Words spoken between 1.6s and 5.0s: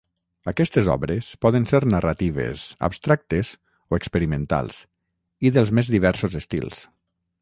ser narratives, abstractes o experimentals